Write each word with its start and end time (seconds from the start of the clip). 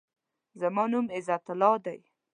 زما 0.61 0.83
نوم 0.91 1.05
عزت 1.15 1.45
الله 1.53 1.75
دی. 1.85 1.99